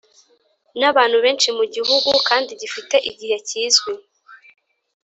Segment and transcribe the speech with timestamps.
[0.79, 3.93] N abantu benshi mu gihugu kandi gifite igihe kizwi